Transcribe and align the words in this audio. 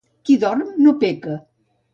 Qui 0.29 0.37
dorm 0.43 0.63
no 0.87 0.95
peca. 1.05 1.37